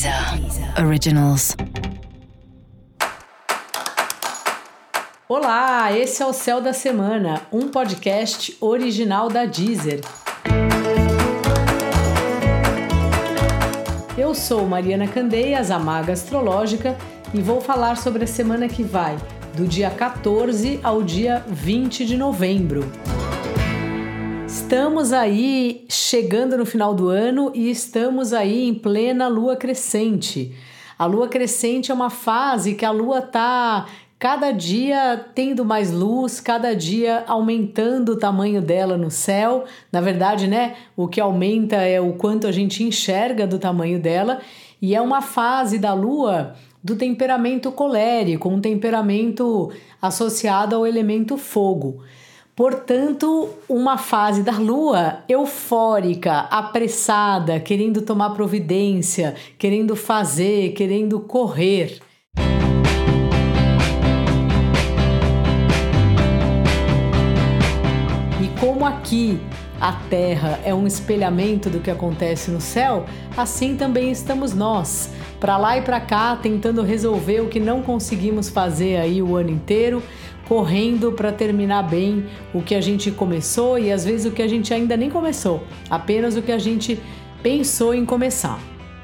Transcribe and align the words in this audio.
Deezer 0.00 0.82
Originals. 0.82 1.54
Olá, 5.28 5.94
esse 5.94 6.22
é 6.22 6.26
o 6.26 6.32
Céu 6.32 6.58
da 6.58 6.72
Semana, 6.72 7.42
um 7.52 7.68
podcast 7.68 8.56
original 8.62 9.28
da 9.28 9.44
Deezer. 9.44 10.00
Eu 14.16 14.34
sou 14.34 14.66
Mariana 14.66 15.06
Candeias, 15.06 15.70
a 15.70 15.78
maga 15.78 16.14
astrológica, 16.14 16.96
e 17.34 17.42
vou 17.42 17.60
falar 17.60 17.98
sobre 17.98 18.24
a 18.24 18.26
semana 18.26 18.68
que 18.68 18.82
vai, 18.82 19.18
do 19.54 19.68
dia 19.68 19.90
14 19.90 20.80
ao 20.82 21.02
dia 21.02 21.44
20 21.46 22.06
de 22.06 22.16
novembro. 22.16 22.90
Estamos 24.70 25.12
aí 25.12 25.84
chegando 25.88 26.56
no 26.56 26.64
final 26.64 26.94
do 26.94 27.08
ano 27.08 27.50
e 27.52 27.68
estamos 27.68 28.32
aí 28.32 28.68
em 28.68 28.72
plena 28.72 29.26
lua 29.26 29.56
crescente. 29.56 30.54
A 30.96 31.06
lua 31.06 31.26
crescente 31.26 31.90
é 31.90 31.94
uma 31.94 32.08
fase 32.08 32.76
que 32.76 32.84
a 32.84 32.92
lua 32.92 33.20
tá 33.20 33.88
cada 34.16 34.52
dia 34.52 35.26
tendo 35.34 35.64
mais 35.64 35.90
luz, 35.90 36.38
cada 36.38 36.72
dia 36.72 37.24
aumentando 37.26 38.12
o 38.12 38.16
tamanho 38.16 38.62
dela 38.62 38.96
no 38.96 39.10
céu. 39.10 39.64
Na 39.90 40.00
verdade, 40.00 40.46
né, 40.46 40.76
o 40.96 41.08
que 41.08 41.20
aumenta 41.20 41.74
é 41.74 42.00
o 42.00 42.12
quanto 42.12 42.46
a 42.46 42.52
gente 42.52 42.84
enxerga 42.84 43.48
do 43.48 43.58
tamanho 43.58 43.98
dela, 43.98 44.40
e 44.80 44.94
é 44.94 45.00
uma 45.00 45.20
fase 45.20 45.80
da 45.80 45.92
lua 45.92 46.54
do 46.80 46.94
temperamento 46.94 47.72
colérico, 47.72 48.48
um 48.48 48.60
temperamento 48.60 49.72
associado 50.00 50.76
ao 50.76 50.86
elemento 50.86 51.36
fogo. 51.36 52.04
Portanto, 52.60 53.48
uma 53.66 53.96
fase 53.96 54.42
da 54.42 54.58
lua 54.58 55.20
eufórica, 55.26 56.40
apressada, 56.40 57.58
querendo 57.58 58.02
tomar 58.02 58.34
providência, 58.34 59.34
querendo 59.56 59.96
fazer, 59.96 60.74
querendo 60.74 61.20
correr. 61.20 62.00
E 68.42 68.60
como 68.60 68.84
aqui 68.84 69.40
a 69.80 69.92
Terra 70.10 70.60
é 70.62 70.74
um 70.74 70.86
espelhamento 70.86 71.70
do 71.70 71.80
que 71.80 71.90
acontece 71.90 72.50
no 72.50 72.60
céu, 72.60 73.06
assim 73.34 73.74
também 73.74 74.10
estamos 74.10 74.52
nós, 74.52 75.10
para 75.40 75.56
lá 75.56 75.78
e 75.78 75.80
para 75.80 75.98
cá, 75.98 76.36
tentando 76.36 76.82
resolver 76.82 77.40
o 77.40 77.48
que 77.48 77.58
não 77.58 77.80
conseguimos 77.80 78.50
fazer 78.50 78.98
aí 78.98 79.22
o 79.22 79.34
ano 79.34 79.48
inteiro, 79.48 80.02
correndo 80.50 81.12
para 81.12 81.30
terminar 81.30 81.84
bem 81.84 82.26
o 82.52 82.60
que 82.60 82.74
a 82.74 82.80
gente 82.80 83.08
começou 83.12 83.78
e 83.78 83.92
às 83.92 84.04
vezes 84.04 84.26
o 84.26 84.34
que 84.34 84.42
a 84.42 84.48
gente 84.48 84.74
ainda 84.74 84.96
nem 84.96 85.08
começou, 85.08 85.62
apenas 85.88 86.36
o 86.36 86.42
que 86.42 86.50
a 86.50 86.58
gente 86.58 87.00
pensou 87.40 87.94
em 87.94 88.04
começar. 88.04 88.58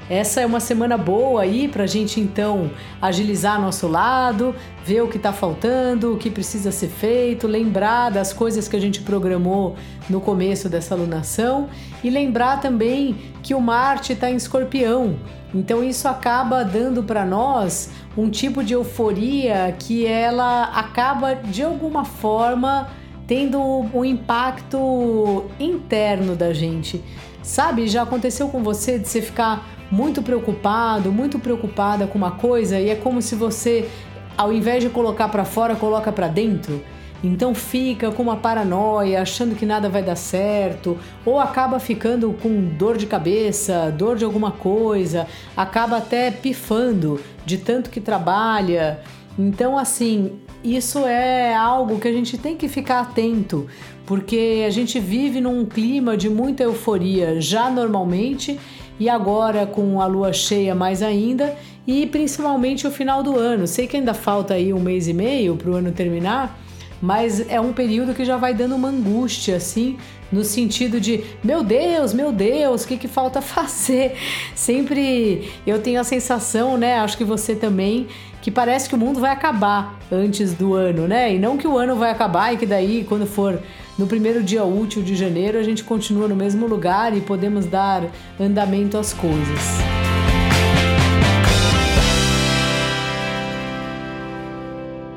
Essa 0.09 0.39
é 0.39 0.45
uma 0.45 0.61
semana 0.61 0.97
boa 0.97 1.41
aí 1.41 1.67
para 1.67 1.83
a 1.83 1.87
gente 1.87 2.21
então 2.21 2.71
agilizar 3.01 3.59
nosso 3.59 3.89
lado, 3.89 4.55
ver 4.85 5.01
o 5.01 5.09
que 5.09 5.17
está 5.17 5.33
faltando, 5.33 6.13
o 6.13 6.17
que 6.17 6.29
precisa 6.29 6.71
ser 6.71 6.87
feito, 6.87 7.45
lembrar 7.45 8.09
das 8.09 8.31
coisas 8.31 8.69
que 8.69 8.75
a 8.77 8.79
gente 8.79 9.01
programou 9.01 9.75
no 10.09 10.21
começo 10.21 10.69
dessa 10.69 10.95
alunação 10.95 11.67
e 12.01 12.09
lembrar 12.09 12.61
também 12.61 13.17
que 13.43 13.53
o 13.53 13.59
Marte 13.59 14.13
está 14.13 14.31
em 14.31 14.37
Escorpião. 14.37 15.17
Então 15.53 15.83
isso 15.83 16.07
acaba 16.07 16.63
dando 16.63 17.03
para 17.03 17.25
nós 17.25 17.89
um 18.17 18.29
tipo 18.29 18.63
de 18.63 18.73
euforia 18.73 19.75
que 19.77 20.05
ela 20.05 20.71
acaba 20.73 21.35
de 21.35 21.63
alguma 21.63 22.05
forma 22.05 22.87
tendo 23.27 23.59
um 23.61 24.05
impacto 24.05 25.43
interno 25.59 26.33
da 26.33 26.53
gente. 26.53 27.03
Sabe, 27.43 27.87
já 27.87 28.03
aconteceu 28.03 28.47
com 28.47 28.63
você 28.63 28.97
de 28.97 29.07
você 29.07 29.21
ficar 29.21 29.76
muito 29.91 30.21
preocupado, 30.21 31.11
muito 31.11 31.39
preocupada 31.39 32.07
com 32.07 32.17
uma 32.17 32.31
coisa 32.31 32.79
e 32.79 32.89
é 32.89 32.95
como 32.95 33.21
se 33.21 33.35
você, 33.35 33.89
ao 34.37 34.51
invés 34.51 34.83
de 34.83 34.89
colocar 34.89 35.29
para 35.29 35.45
fora, 35.45 35.75
coloca 35.75 36.11
para 36.11 36.27
dentro. 36.27 36.81
Então 37.23 37.55
fica 37.55 38.11
com 38.11 38.21
uma 38.21 38.35
paranoia, 38.35 39.21
achando 39.21 39.55
que 39.55 39.65
nada 39.65 39.89
vai 39.89 40.03
dar 40.03 40.15
certo, 40.15 40.97
ou 41.25 41.39
acaba 41.39 41.79
ficando 41.79 42.31
com 42.41 42.63
dor 42.77 42.97
de 42.97 43.07
cabeça, 43.07 43.91
dor 43.91 44.17
de 44.17 44.23
alguma 44.23 44.51
coisa, 44.51 45.25
acaba 45.55 45.97
até 45.97 46.29
pifando 46.29 47.19
de 47.45 47.57
tanto 47.57 47.89
que 47.89 47.99
trabalha. 47.99 48.99
Então, 49.37 49.77
assim, 49.77 50.33
isso 50.63 51.05
é 51.05 51.55
algo 51.55 51.99
que 51.99 52.07
a 52.07 52.11
gente 52.11 52.37
tem 52.37 52.55
que 52.55 52.67
ficar 52.67 52.99
atento, 52.99 53.67
porque 54.05 54.63
a 54.65 54.69
gente 54.69 54.99
vive 54.99 55.41
num 55.41 55.65
clima 55.65 56.15
de 56.15 56.29
muita 56.29 56.63
euforia 56.63 57.41
já 57.41 57.69
normalmente 57.69 58.59
e 58.99 59.09
agora 59.09 59.65
com 59.65 60.01
a 60.01 60.05
lua 60.05 60.33
cheia 60.33 60.73
mais 60.73 61.01
ainda 61.01 61.55
e 61.85 62.05
principalmente 62.05 62.85
o 62.85 62.91
final 62.91 63.23
do 63.23 63.37
ano. 63.37 63.67
Sei 63.67 63.87
que 63.87 63.97
ainda 63.97 64.13
falta 64.13 64.53
aí 64.53 64.73
um 64.73 64.79
mês 64.79 65.07
e 65.07 65.13
meio 65.13 65.55
para 65.55 65.69
o 65.69 65.75
ano 65.75 65.91
terminar, 65.91 66.59
mas 67.01 67.47
é 67.49 67.59
um 67.61 67.73
período 67.73 68.13
que 68.13 68.25
já 68.25 68.37
vai 68.37 68.53
dando 68.53 68.75
uma 68.75 68.89
angústia 68.89 69.55
assim, 69.55 69.97
no 70.31 70.43
sentido 70.43 70.99
de 70.99 71.23
meu 71.43 71.63
Deus, 71.63 72.13
meu 72.13 72.31
Deus, 72.31 72.83
o 72.83 72.87
que, 72.87 72.97
que 72.97 73.07
falta 73.07 73.41
fazer? 73.41 74.15
Sempre 74.55 75.51
eu 75.65 75.79
tenho 75.79 75.99
a 75.99 76.03
sensação, 76.03 76.77
né? 76.77 76.99
Acho 76.99 77.17
que 77.17 77.23
você 77.23 77.55
também, 77.55 78.07
que 78.41 78.51
parece 78.51 78.89
que 78.89 78.95
o 78.95 78.97
mundo 78.97 79.19
vai 79.19 79.31
acabar 79.31 79.97
antes 80.11 80.53
do 80.53 80.73
ano, 80.73 81.07
né? 81.07 81.33
E 81.33 81.39
não 81.39 81.57
que 81.57 81.67
o 81.67 81.77
ano 81.77 81.95
vai 81.95 82.11
acabar 82.11 82.53
e 82.53 82.57
que 82.57 82.65
daí, 82.65 83.03
quando 83.03 83.25
for 83.25 83.59
no 83.97 84.07
primeiro 84.07 84.43
dia 84.43 84.63
útil 84.63 85.01
de 85.01 85.15
janeiro, 85.15 85.57
a 85.57 85.63
gente 85.63 85.83
continua 85.83 86.27
no 86.27 86.35
mesmo 86.35 86.67
lugar 86.67 87.15
e 87.15 87.21
podemos 87.21 87.65
dar 87.65 88.03
andamento 88.39 88.97
às 88.97 89.13
coisas. 89.13 90.06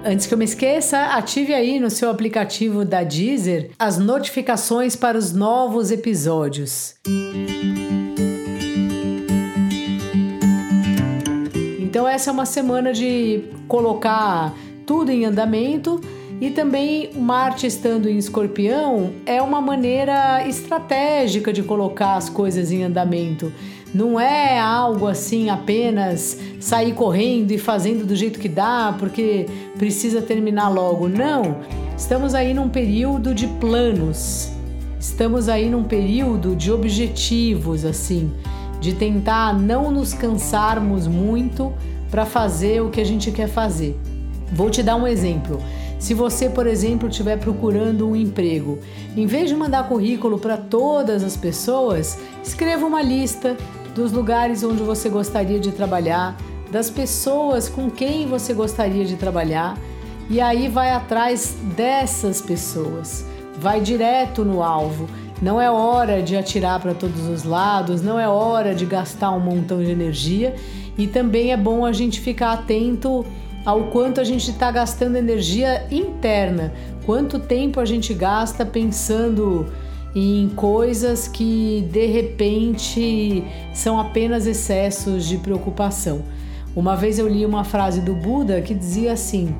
Antes 0.02 0.26
que 0.26 0.32
eu 0.32 0.38
me 0.38 0.46
esqueça, 0.46 0.98
ative 1.14 1.52
aí 1.52 1.78
no 1.78 1.90
seu 1.90 2.08
aplicativo 2.10 2.86
da 2.86 3.04
Deezer 3.04 3.70
as 3.78 3.98
notificações 3.98 4.96
para 4.96 5.18
os 5.18 5.32
novos 5.32 5.90
episódios. 5.90 6.94
Então, 11.78 12.08
essa 12.08 12.30
é 12.30 12.32
uma 12.32 12.46
semana 12.46 12.94
de 12.94 13.44
colocar 13.68 14.54
tudo 14.86 15.10
em 15.10 15.26
andamento 15.26 16.00
e 16.40 16.48
também 16.50 17.10
Marte 17.14 17.66
estando 17.66 18.08
em 18.08 18.16
Escorpião 18.16 19.12
é 19.26 19.42
uma 19.42 19.60
maneira 19.60 20.48
estratégica 20.48 21.52
de 21.52 21.62
colocar 21.62 22.14
as 22.14 22.30
coisas 22.30 22.72
em 22.72 22.82
andamento. 22.82 23.52
Não 23.92 24.20
é 24.20 24.60
algo 24.60 25.08
assim 25.08 25.50
apenas 25.50 26.38
sair 26.60 26.92
correndo 26.92 27.50
e 27.50 27.58
fazendo 27.58 28.06
do 28.06 28.14
jeito 28.14 28.38
que 28.38 28.48
dá 28.48 28.94
porque 28.98 29.46
precisa 29.76 30.22
terminar 30.22 30.68
logo. 30.68 31.08
Não. 31.08 31.56
Estamos 31.96 32.34
aí 32.34 32.54
num 32.54 32.68
período 32.68 33.34
de 33.34 33.48
planos. 33.48 34.50
Estamos 34.98 35.48
aí 35.48 35.68
num 35.68 35.82
período 35.82 36.54
de 36.54 36.70
objetivos 36.70 37.84
assim, 37.84 38.30
de 38.80 38.94
tentar 38.94 39.58
não 39.58 39.90
nos 39.90 40.14
cansarmos 40.14 41.06
muito 41.06 41.72
para 42.10 42.24
fazer 42.24 42.82
o 42.82 42.90
que 42.90 43.00
a 43.00 43.04
gente 43.04 43.32
quer 43.32 43.48
fazer. 43.48 43.98
Vou 44.52 44.70
te 44.70 44.82
dar 44.82 44.96
um 44.96 45.06
exemplo. 45.06 45.60
Se 45.98 46.14
você, 46.14 46.48
por 46.48 46.66
exemplo, 46.66 47.08
estiver 47.08 47.38
procurando 47.38 48.08
um 48.08 48.16
emprego, 48.16 48.78
em 49.16 49.26
vez 49.26 49.48
de 49.48 49.54
mandar 49.54 49.88
currículo 49.88 50.38
para 50.38 50.56
todas 50.56 51.22
as 51.22 51.36
pessoas, 51.36 52.18
escreva 52.42 52.86
uma 52.86 53.02
lista 53.02 53.56
dos 53.94 54.12
lugares 54.12 54.62
onde 54.62 54.82
você 54.82 55.08
gostaria 55.08 55.58
de 55.58 55.72
trabalhar, 55.72 56.36
das 56.70 56.88
pessoas 56.88 57.68
com 57.68 57.90
quem 57.90 58.26
você 58.26 58.54
gostaria 58.54 59.04
de 59.04 59.16
trabalhar 59.16 59.76
e 60.28 60.40
aí 60.40 60.68
vai 60.68 60.92
atrás 60.92 61.56
dessas 61.76 62.40
pessoas. 62.40 63.26
Vai 63.58 63.80
direto 63.80 64.44
no 64.44 64.62
alvo. 64.62 65.08
Não 65.42 65.60
é 65.60 65.70
hora 65.70 66.22
de 66.22 66.36
atirar 66.36 66.78
para 66.80 66.94
todos 66.94 67.26
os 67.26 67.44
lados, 67.44 68.00
não 68.00 68.20
é 68.20 68.28
hora 68.28 68.74
de 68.74 68.86
gastar 68.86 69.32
um 69.32 69.40
montão 69.40 69.82
de 69.82 69.90
energia 69.90 70.54
e 70.96 71.06
também 71.06 71.52
é 71.52 71.56
bom 71.56 71.84
a 71.84 71.92
gente 71.92 72.20
ficar 72.20 72.52
atento 72.52 73.24
ao 73.64 73.84
quanto 73.84 74.20
a 74.20 74.24
gente 74.24 74.50
está 74.50 74.70
gastando 74.70 75.16
energia 75.16 75.86
interna, 75.90 76.72
quanto 77.04 77.38
tempo 77.38 77.80
a 77.80 77.84
gente 77.84 78.14
gasta 78.14 78.64
pensando 78.64 79.66
em 80.14 80.48
coisas 80.50 81.28
que 81.28 81.88
de 81.90 82.06
repente 82.06 83.44
são 83.72 83.98
apenas 83.98 84.46
excessos 84.46 85.26
de 85.26 85.38
preocupação. 85.38 86.22
Uma 86.74 86.96
vez 86.96 87.18
eu 87.18 87.28
li 87.28 87.44
uma 87.44 87.64
frase 87.64 88.00
do 88.00 88.14
Buda 88.14 88.60
que 88.60 88.74
dizia 88.74 89.12
assim: 89.12 89.54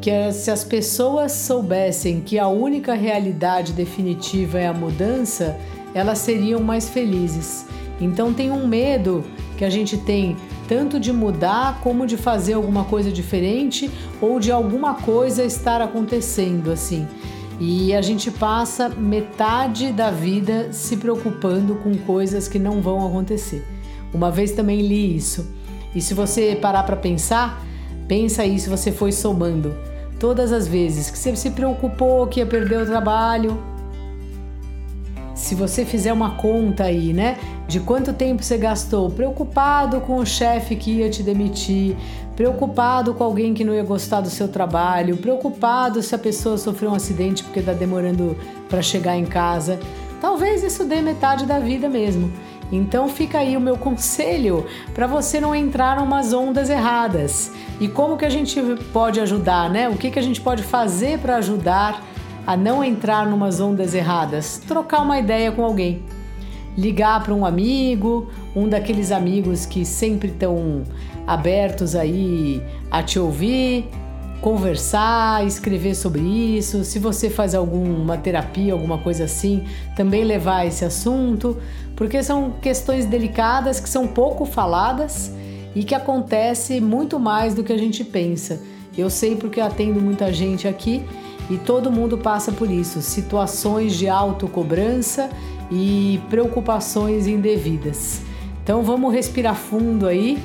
que 0.00 0.32
se 0.32 0.50
as 0.50 0.62
pessoas 0.64 1.32
soubessem 1.32 2.20
que 2.20 2.38
a 2.38 2.48
única 2.48 2.94
realidade 2.94 3.72
definitiva 3.72 4.58
é 4.58 4.66
a 4.66 4.72
mudança, 4.72 5.56
elas 5.94 6.18
seriam 6.18 6.60
mais 6.60 6.88
felizes. 6.88 7.64
Então 8.00 8.32
tem 8.32 8.50
um 8.50 8.66
medo 8.66 9.24
que 9.56 9.64
a 9.64 9.70
gente 9.70 9.96
tem 9.96 10.36
tanto 10.68 10.98
de 10.98 11.12
mudar 11.12 11.80
como 11.82 12.06
de 12.06 12.16
fazer 12.16 12.54
alguma 12.54 12.84
coisa 12.84 13.10
diferente 13.10 13.90
ou 14.20 14.40
de 14.40 14.50
alguma 14.50 14.94
coisa 14.94 15.44
estar 15.44 15.80
acontecendo 15.80 16.70
assim. 16.70 17.06
E 17.60 17.94
a 17.94 18.02
gente 18.02 18.30
passa 18.30 18.88
metade 18.88 19.92
da 19.92 20.10
vida 20.10 20.72
se 20.72 20.96
preocupando 20.96 21.76
com 21.76 21.96
coisas 21.98 22.48
que 22.48 22.58
não 22.58 22.80
vão 22.80 23.06
acontecer. 23.06 23.64
Uma 24.12 24.30
vez 24.30 24.52
também 24.52 24.80
li 24.80 25.16
isso. 25.16 25.46
E 25.94 26.00
se 26.00 26.14
você 26.14 26.58
parar 26.60 26.82
para 26.82 26.96
pensar, 26.96 27.64
pensa 28.08 28.42
aí 28.42 28.58
se 28.58 28.68
você 28.68 28.90
foi 28.90 29.12
somando 29.12 29.74
todas 30.18 30.52
as 30.52 30.66
vezes 30.66 31.10
que 31.10 31.18
você 31.18 31.36
se 31.36 31.50
preocupou 31.50 32.26
que 32.26 32.40
ia 32.40 32.46
perder 32.46 32.82
o 32.82 32.86
trabalho. 32.86 33.62
Se 35.34 35.54
você 35.54 35.84
fizer 35.84 36.12
uma 36.12 36.36
conta 36.36 36.84
aí, 36.84 37.12
né, 37.12 37.38
de 37.66 37.80
quanto 37.80 38.12
tempo 38.12 38.42
você 38.42 38.58
gastou 38.58 39.10
preocupado 39.10 40.00
com 40.00 40.16
o 40.16 40.26
chefe 40.26 40.76
que 40.76 40.98
ia 40.98 41.08
te 41.08 41.22
demitir, 41.22 41.96
preocupado 42.36 43.14
com 43.14 43.24
alguém 43.24 43.54
que 43.54 43.64
não 43.64 43.74
ia 43.74 43.82
gostar 43.82 44.20
do 44.20 44.28
seu 44.28 44.48
trabalho, 44.48 45.16
preocupado 45.16 46.02
se 46.02 46.14
a 46.14 46.18
pessoa 46.18 46.58
sofreu 46.58 46.90
um 46.90 46.94
acidente 46.94 47.42
porque 47.42 47.60
está 47.60 47.72
demorando 47.72 48.36
para 48.68 48.82
chegar 48.82 49.16
em 49.16 49.24
casa, 49.24 49.80
talvez 50.20 50.62
isso 50.62 50.84
dê 50.84 51.00
metade 51.00 51.46
da 51.46 51.58
vida 51.58 51.88
mesmo. 51.88 52.30
Então 52.72 53.08
fica 53.08 53.38
aí 53.38 53.56
o 53.56 53.60
meu 53.60 53.76
conselho 53.76 54.66
para 54.94 55.06
você 55.06 55.40
não 55.40 55.54
entrar 55.54 55.98
em 55.98 56.02
umas 56.02 56.32
ondas 56.32 56.68
erradas. 56.68 57.52
E 57.80 57.88
como 57.88 58.16
que 58.16 58.24
a 58.24 58.30
gente 58.30 58.60
pode 58.92 59.20
ajudar, 59.20 59.70
né? 59.70 59.88
O 59.88 59.96
que, 59.96 60.10
que 60.10 60.18
a 60.18 60.22
gente 60.22 60.40
pode 60.40 60.62
fazer 60.62 61.18
para 61.18 61.36
ajudar 61.36 62.02
a 62.46 62.56
não 62.56 62.82
entrar 62.82 63.28
em 63.28 63.32
umas 63.32 63.60
ondas 63.60 63.94
erradas? 63.94 64.60
Trocar 64.66 65.02
uma 65.02 65.18
ideia 65.18 65.52
com 65.52 65.64
alguém. 65.64 66.02
Ligar 66.76 67.22
para 67.22 67.32
um 67.32 67.46
amigo, 67.46 68.28
um 68.54 68.68
daqueles 68.68 69.12
amigos 69.12 69.64
que 69.64 69.84
sempre 69.84 70.28
estão 70.28 70.82
abertos 71.26 71.94
aí 71.94 72.62
a 72.90 73.02
te 73.02 73.18
ouvir, 73.18 73.88
conversar, 74.40 75.46
escrever 75.46 75.94
sobre 75.94 76.20
isso. 76.20 76.84
Se 76.84 76.98
você 76.98 77.30
faz 77.30 77.54
alguma 77.54 78.18
terapia, 78.18 78.74
alguma 78.74 78.98
coisa 78.98 79.24
assim, 79.24 79.64
também 79.96 80.22
levar 80.22 80.66
esse 80.66 80.84
assunto, 80.84 81.56
porque 81.96 82.22
são 82.22 82.52
questões 82.60 83.06
delicadas 83.06 83.80
que 83.80 83.88
são 83.88 84.06
pouco 84.06 84.44
faladas 84.44 85.32
e 85.74 85.82
que 85.82 85.94
acontece 85.94 86.80
muito 86.80 87.18
mais 87.18 87.54
do 87.54 87.64
que 87.64 87.72
a 87.72 87.78
gente 87.78 88.04
pensa. 88.04 88.60
Eu 88.96 89.08
sei 89.08 89.34
porque 89.34 89.60
atendo 89.60 90.00
muita 90.00 90.32
gente 90.32 90.68
aqui 90.68 91.02
e 91.50 91.56
todo 91.56 91.90
mundo 91.90 92.18
passa 92.18 92.52
por 92.52 92.70
isso, 92.70 93.00
situações 93.00 93.94
de 93.94 94.08
autocobrança 94.08 95.28
e 95.70 96.20
preocupações 96.28 97.26
indevidas. 97.26 98.22
Então 98.62 98.82
vamos 98.82 99.12
respirar 99.12 99.54
fundo 99.54 100.06
aí 100.06 100.38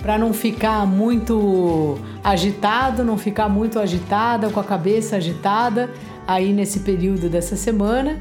para 0.00 0.18
não 0.18 0.32
ficar 0.32 0.86
muito 0.86 1.96
agitado, 2.22 3.04
não 3.04 3.16
ficar 3.16 3.48
muito 3.48 3.78
agitada, 3.78 4.50
com 4.50 4.58
a 4.58 4.64
cabeça 4.64 5.16
agitada 5.16 5.90
aí 6.26 6.52
nesse 6.52 6.80
período 6.80 7.28
dessa 7.28 7.56
semana. 7.56 8.20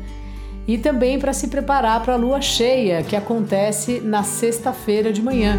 E 0.68 0.78
também 0.78 1.18
para 1.18 1.34
se 1.34 1.48
preparar 1.48 2.02
para 2.04 2.14
a 2.14 2.18
lua 2.18 2.40
cheia, 2.40 3.02
que 3.02 3.16
acontece 3.16 4.00
na 4.00 4.22
sexta-feira 4.22 5.12
de 5.12 5.22
manhã. 5.22 5.58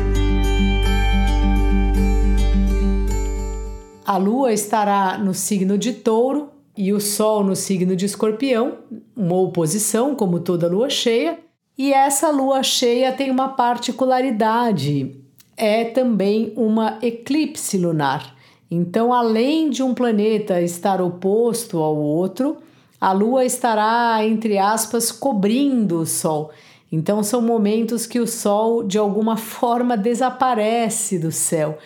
A 4.06 4.16
lua 4.16 4.52
estará 4.52 5.18
no 5.18 5.34
signo 5.34 5.76
de 5.76 5.92
Touro 5.92 6.50
e 6.76 6.92
o 6.92 7.00
Sol 7.00 7.42
no 7.42 7.56
signo 7.56 7.96
de 7.96 8.06
Escorpião, 8.06 8.78
uma 9.16 9.36
oposição, 9.36 10.14
como 10.14 10.40
toda 10.40 10.68
lua 10.68 10.88
cheia. 10.90 11.38
E 11.76 11.92
essa 11.92 12.30
lua 12.30 12.62
cheia 12.62 13.12
tem 13.12 13.30
uma 13.30 13.48
particularidade: 13.48 15.16
é 15.56 15.84
também 15.84 16.52
uma 16.56 16.98
eclipse 17.02 17.78
lunar. 17.78 18.36
Então, 18.70 19.12
além 19.12 19.68
de 19.68 19.82
um 19.82 19.92
planeta 19.92 20.60
estar 20.62 21.00
oposto 21.00 21.78
ao 21.78 21.94
outro, 21.94 22.56
a 22.98 23.12
lua 23.12 23.44
estará, 23.44 24.24
entre 24.24 24.56
aspas, 24.56 25.12
cobrindo 25.12 25.98
o 25.98 26.06
Sol. 26.06 26.50
Então, 26.90 27.22
são 27.22 27.42
momentos 27.42 28.06
que 28.06 28.18
o 28.18 28.26
Sol, 28.26 28.82
de 28.82 28.96
alguma 28.96 29.36
forma, 29.36 29.96
desaparece 29.96 31.18
do 31.18 31.30
céu. 31.30 31.76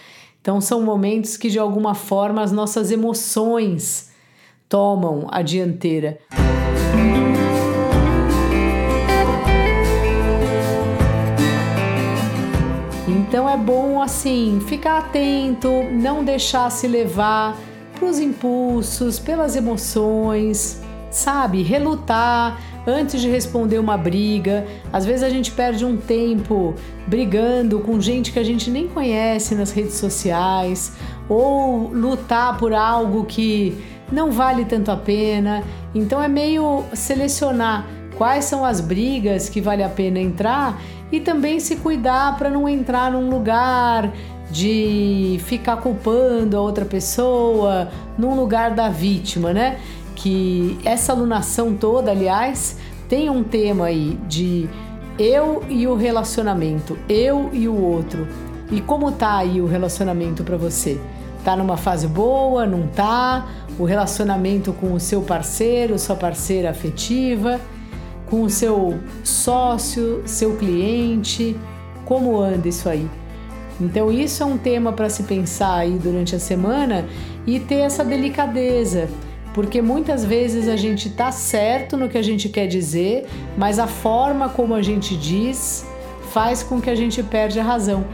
Então, 0.40 0.61
são 0.61 0.82
momentos 0.82 1.37
que, 1.37 1.50
de 1.50 1.58
alguma 1.58 1.94
forma, 1.94 2.40
as 2.43 2.52
nossas 2.52 2.93
emoções 2.93 4.12
tomam 4.69 5.26
a 5.31 5.43
dianteira. 5.43 6.19
Então 13.37 13.50
é 13.50 13.56
bom 13.59 14.00
assim 14.00 14.61
ficar 14.67 14.97
atento, 14.97 15.71
não 15.93 16.25
deixar 16.25 16.71
se 16.71 16.88
levar 16.88 17.55
pelos 18.00 18.19
impulsos, 18.19 19.19
pelas 19.19 19.55
emoções, 19.55 20.81
sabe? 21.11 21.62
Relutar 21.62 22.59
antes 22.87 23.21
de 23.21 23.29
responder 23.29 23.79
uma 23.79 23.99
briga. 23.99 24.67
Às 24.91 25.05
vezes 25.05 25.23
a 25.23 25.29
gente 25.29 25.53
perde 25.53 25.85
um 25.85 25.99
tempo 25.99 26.75
brigando 27.06 27.79
com 27.81 28.00
gente 28.00 28.33
que 28.33 28.38
a 28.38 28.43
gente 28.43 28.71
nem 28.71 28.88
conhece 28.88 29.55
nas 29.55 29.71
redes 29.71 29.97
sociais, 29.97 30.94
ou 31.29 31.88
lutar 31.93 32.56
por 32.56 32.73
algo 32.73 33.27
que 33.27 33.77
não 34.11 34.31
vale 34.31 34.65
tanto 34.65 34.91
a 34.91 34.97
pena. 34.97 35.62
Então 35.94 36.23
é 36.23 36.27
meio 36.27 36.85
selecionar 36.94 37.87
quais 38.16 38.44
são 38.44 38.64
as 38.64 38.80
brigas 38.80 39.48
que 39.48 39.60
vale 39.60 39.82
a 39.82 39.88
pena 39.88 40.18
entrar 40.18 40.80
e 41.10 41.20
também 41.20 41.60
se 41.60 41.76
cuidar 41.76 42.36
para 42.36 42.50
não 42.50 42.68
entrar 42.68 43.12
num 43.12 43.30
lugar 43.30 44.12
de 44.50 45.40
ficar 45.44 45.76
culpando 45.78 46.56
a 46.56 46.60
outra 46.60 46.84
pessoa, 46.84 47.88
num 48.16 48.34
lugar 48.34 48.74
da 48.74 48.88
vítima, 48.88 49.52
né? 49.52 49.78
Que 50.14 50.78
essa 50.84 51.12
alunação 51.12 51.74
toda, 51.74 52.10
aliás, 52.10 52.78
tem 53.08 53.28
um 53.28 53.42
tema 53.42 53.86
aí 53.86 54.18
de 54.26 54.68
eu 55.18 55.62
e 55.68 55.86
o 55.86 55.94
relacionamento, 55.94 56.98
eu 57.08 57.50
e 57.52 57.68
o 57.68 57.74
outro. 57.74 58.26
E 58.70 58.80
como 58.80 59.12
tá 59.12 59.36
aí 59.36 59.60
o 59.60 59.66
relacionamento 59.66 60.42
para 60.42 60.56
você? 60.56 61.00
Tá 61.44 61.54
numa 61.54 61.76
fase 61.76 62.08
boa, 62.08 62.66
não 62.66 62.88
tá? 62.88 63.46
O 63.78 63.84
relacionamento 63.84 64.72
com 64.72 64.92
o 64.92 65.00
seu 65.00 65.22
parceiro, 65.22 65.98
sua 65.98 66.16
parceira 66.16 66.70
afetiva? 66.70 67.60
Com 68.26 68.43
o 68.43 68.50
seu 68.50 68.99
sócio, 69.23 70.23
seu 70.26 70.56
cliente, 70.56 71.56
como 72.05 72.38
anda 72.38 72.69
isso 72.69 72.88
aí. 72.88 73.08
Então 73.81 74.11
isso 74.11 74.43
é 74.43 74.46
um 74.46 74.56
tema 74.56 74.93
para 74.93 75.08
se 75.08 75.25
pensar 75.25 75.75
aí 75.75 75.99
durante 75.99 76.34
a 76.34 76.38
semana 76.38 77.06
e 77.46 77.61
ter 77.61 77.76
essa 77.76 78.05
delicadeza, 78.05 79.08
porque 79.52 79.82
muitas 79.82 80.25
vezes 80.25 80.69
a 80.69 80.76
gente 80.76 81.11
tá 81.11 81.31
certo 81.31 81.96
no 81.96 82.08
que 82.08 82.19
a 82.19 82.23
gente 82.23 82.49
quer 82.49 82.67
dizer, 82.67 83.26
mas 83.56 83.78
a 83.78 83.87
forma 83.87 84.49
como 84.49 84.75
a 84.75 84.82
gente 84.82 85.17
diz 85.17 85.87
faz 86.32 86.62
com 86.62 86.81
que 86.81 86.90
a 86.90 86.94
gente 86.94 87.23
perde 87.23 87.61
a 87.61 87.62
razão. 87.62 88.05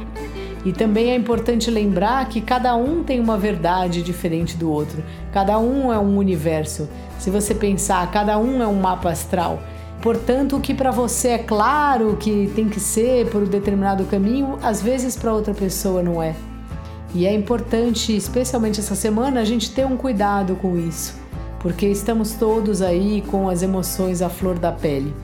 E 0.64 0.73
também 0.73 1.11
é 1.11 1.17
importante 1.17 1.71
lembrar 1.71 2.28
que 2.28 2.40
cada 2.40 2.76
um 2.76 3.02
tem 3.02 3.19
uma 3.19 3.37
verdade 3.37 4.00
diferente 4.00 4.57
do 4.57 4.71
outro. 4.71 5.02
Cada 5.33 5.59
um 5.59 5.92
é 5.92 5.99
um 5.99 6.16
universo. 6.16 6.88
Se 7.19 7.31
você 7.31 7.52
pensar, 7.52 8.09
cada 8.12 8.38
um 8.38 8.62
é 8.62 8.66
um 8.66 8.81
mapa 8.81 9.11
astral. 9.11 9.61
Portanto, 10.02 10.56
o 10.56 10.61
que 10.61 10.75
para 10.75 10.90
você 10.90 11.28
é 11.28 11.38
claro 11.38 12.16
que 12.18 12.50
tem 12.56 12.68
que 12.68 12.80
ser 12.80 13.30
por 13.30 13.44
um 13.44 13.47
determinado 13.47 14.04
caminho, 14.04 14.59
às 14.61 14.82
vezes 14.82 15.16
para 15.16 15.32
outra 15.32 15.54
pessoa 15.54 16.02
não 16.02 16.21
é. 16.21 16.35
E 17.14 17.25
é 17.25 17.32
importante, 17.32 18.14
especialmente 18.16 18.80
essa 18.80 18.97
semana, 18.97 19.40
a 19.40 19.44
gente 19.44 19.71
ter 19.71 19.87
um 19.87 19.97
cuidado 19.97 20.56
com 20.56 20.76
isso, 20.76 21.14
porque 21.61 21.87
estamos 21.87 22.32
todos 22.32 22.82
aí 22.82 23.23
com 23.28 23.49
as 23.49 23.62
emoções 23.62 24.23
à 24.23 24.28
flor 24.28 24.59
da 24.59 24.73
pele. 24.73 25.14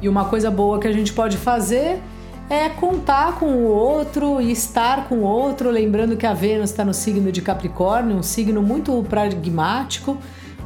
E 0.00 0.08
uma 0.08 0.26
coisa 0.26 0.52
boa 0.52 0.78
que 0.78 0.86
a 0.86 0.92
gente 0.92 1.12
pode 1.12 1.36
fazer 1.36 2.00
é 2.48 2.68
contar 2.68 3.40
com 3.40 3.46
o 3.46 3.64
outro 3.64 4.40
e 4.40 4.52
estar 4.52 5.08
com 5.08 5.16
o 5.16 5.22
outro, 5.22 5.68
lembrando 5.68 6.16
que 6.16 6.26
a 6.26 6.32
Vênus 6.32 6.70
está 6.70 6.84
no 6.84 6.94
signo 6.94 7.32
de 7.32 7.42
Capricórnio, 7.42 8.16
um 8.16 8.22
signo 8.22 8.62
muito 8.62 9.04
pragmático 9.08 10.16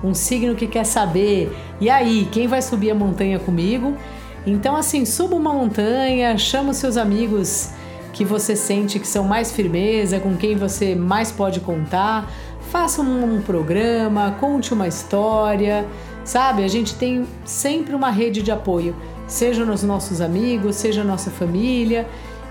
um 0.05 0.13
signo 0.13 0.55
que 0.55 0.67
quer 0.67 0.85
saber, 0.85 1.51
e 1.81 1.89
aí, 1.89 2.29
quem 2.31 2.47
vai 2.47 2.61
subir 2.61 2.91
a 2.91 2.95
montanha 2.95 3.39
comigo? 3.39 3.97
Então, 4.47 4.77
assim, 4.77 5.07
suba 5.07 5.35
uma 5.35 5.53
montanha, 5.53 6.37
chama 6.37 6.73
os 6.73 6.77
seus 6.77 6.99
amigos 6.99 7.71
que 8.13 8.25
você 8.25 8.55
sente 8.55 8.99
que 8.99 9.09
são 9.09 9.25
mais 9.25 9.51
firmeza, 9.51 10.21
com 10.21 10.37
quem 10.37 10.57
você 10.57 10.95
mais 10.95 11.33
pode 11.33 11.61
contar, 11.61 12.31
faça 12.71 13.01
um, 13.01 13.37
um 13.37 13.43
programa, 13.43 14.37
conte 14.39 14.75
uma 14.75 14.87
história, 14.87 15.87
sabe? 16.23 16.63
A 16.63 16.69
gente 16.69 16.95
tem 16.95 17.27
sempre 17.45 17.95
uma 17.95 18.11
rede 18.11 18.43
de 18.43 18.53
apoio, 18.53 18.95
seja 19.27 19.65
nos 19.65 19.83
nossos 19.83 20.21
amigos, 20.21 20.77
seja 20.77 21.03
nossa 21.03 21.31
família, 21.31 22.07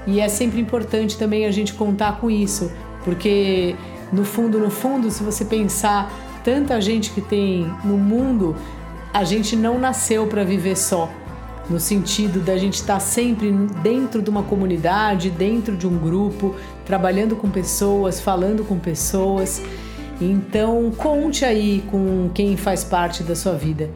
e 0.08 0.20
é 0.20 0.28
sempre 0.28 0.60
importante 0.60 1.18
também 1.18 1.46
a 1.46 1.52
gente 1.52 1.74
contar 1.76 2.20
com 2.20 2.30
isso, 2.30 2.72
porque 3.06 3.76
no 4.12 4.26
fundo, 4.26 4.60
no 4.60 4.70
fundo, 4.70 5.10
se 5.10 5.24
você 5.24 5.46
pensar 5.46 6.12
tanta 6.44 6.80
gente 6.82 7.12
que 7.12 7.22
tem 7.22 7.72
no 7.84 7.98
mundo, 7.98 8.56
a 9.14 9.24
gente 9.24 9.56
não 9.56 9.80
nasceu 9.80 10.28
para 10.28 10.44
viver 10.44 10.76
só. 10.76 11.10
No 11.70 11.80
sentido 11.80 12.42
da 12.42 12.58
gente 12.58 12.76
estar 12.76 12.96
tá 12.96 13.00
sempre 13.00 13.52
dentro 13.82 14.22
de 14.22 14.30
uma 14.30 14.44
comunidade, 14.44 15.30
dentro 15.30 15.78
de 15.78 15.88
um 15.88 15.98
grupo, 15.98 16.56
trabalhando 16.86 17.36
com 17.36 17.50
pessoas, 17.50 18.20
falando 18.20 18.66
com 18.66 18.78
pessoas. 18.78 19.62
Então, 20.20 20.92
conte 20.98 21.46
aí 21.46 21.84
com 21.90 22.30
quem 22.34 22.58
faz 22.58 22.84
parte 22.84 23.24
da 23.24 23.36
sua 23.36 23.54
vida. 23.54 23.90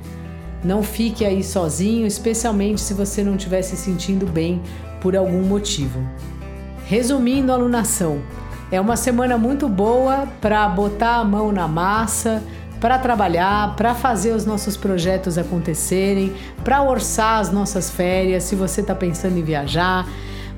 Não 0.64 0.82
fique 0.82 1.26
aí 1.26 1.44
sozinho, 1.44 2.08
especialmente 2.08 2.82
se 2.82 2.94
você 2.94 3.24
não 3.24 3.36
estiver 3.36 3.62
se 3.62 3.76
sentindo 3.76 4.26
bem 4.26 4.62
por 5.02 5.16
algum 5.16 5.42
motivo. 5.44 6.00
Resumindo 6.86 7.52
a 7.52 7.56
alunação, 7.56 8.22
é 8.72 8.82
uma 8.82 8.98
semana 8.98 9.38
muito 9.38 9.70
boa 9.70 10.28
para 10.42 10.68
botar 10.68 11.18
a 11.18 11.24
mão 11.24 11.52
na 11.52 11.68
massa, 11.68 12.44
para 12.82 13.00
trabalhar, 13.00 13.76
para 13.76 13.96
fazer 13.96 14.34
os 14.34 14.46
nossos 14.46 14.76
projetos 14.76 15.38
acontecerem, 15.38 16.34
para 16.64 16.84
orçar 16.84 17.40
as 17.40 17.52
nossas 17.52 17.90
férias, 17.90 18.44
se 18.44 18.56
você 18.56 18.82
está 18.82 18.94
pensando 18.94 19.38
em 19.38 19.44
viajar, 19.44 20.06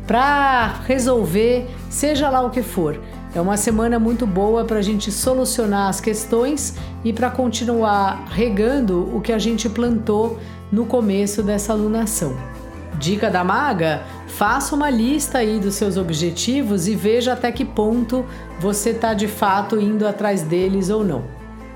para 0.07 0.81
resolver, 0.87 1.67
seja 1.89 2.29
lá 2.29 2.41
o 2.41 2.49
que 2.49 2.63
for. 2.63 2.99
É 3.33 3.39
uma 3.39 3.57
semana 3.57 3.99
muito 3.99 4.25
boa 4.25 4.65
para 4.65 4.79
a 4.79 4.81
gente 4.81 5.11
solucionar 5.11 5.87
as 5.87 6.01
questões 6.01 6.73
e 7.03 7.13
para 7.13 7.29
continuar 7.29 8.25
regando 8.31 9.15
o 9.15 9.21
que 9.21 9.31
a 9.31 9.37
gente 9.37 9.69
plantou 9.69 10.39
no 10.71 10.85
começo 10.85 11.43
dessa 11.43 11.73
alunação. 11.73 12.58
Dica 12.99 13.29
da 13.29 13.43
maga: 13.45 14.03
faça 14.27 14.75
uma 14.75 14.89
lista 14.89 15.37
aí 15.37 15.57
dos 15.57 15.75
seus 15.75 15.95
objetivos 15.95 16.87
e 16.87 16.95
veja 16.95 17.33
até 17.33 17.49
que 17.51 17.63
ponto 17.63 18.25
você 18.59 18.89
está 18.89 19.13
de 19.13 19.27
fato 19.27 19.79
indo 19.79 20.05
atrás 20.05 20.43
deles 20.43 20.89
ou 20.89 21.03
não. 21.03 21.23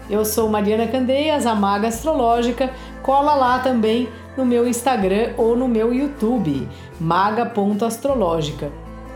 Eu 0.10 0.26
sou 0.26 0.50
Mariana 0.50 0.86
Candeias, 0.86 1.46
a 1.46 1.56
maga 1.56 1.88
astrológica. 1.88 2.72
Cola 3.02 3.34
lá 3.36 3.60
também 3.60 4.10
no 4.36 4.46
meu 4.46 4.68
Instagram 4.68 5.32
ou 5.38 5.56
no 5.56 5.68
meu 5.68 5.94
YouTube, 5.94 6.68
maga.astrológica. 7.00 8.70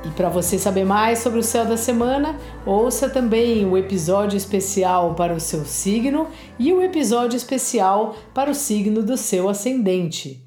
E 0.06 0.10
para 0.10 0.30
você 0.30 0.58
saber 0.58 0.86
mais 0.86 1.20
sobre 1.20 1.40
o 1.40 1.44
céu 1.44 1.66
da 1.66 1.76
semana, 1.76 2.38
ouça 2.66 3.10
também 3.10 3.66
o 3.66 3.78
episódio 3.78 4.38
especial 4.38 5.14
para 5.14 5.34
o 5.34 5.40
seu 5.40 5.66
signo 5.66 6.28
e 6.58 6.72
o 6.72 6.82
episódio 6.82 7.36
especial 7.36 8.16
para 8.34 8.50
o 8.50 8.56
signo 8.56 9.04
do 9.04 9.18
seu 9.18 9.50
ascendente. 9.50 10.47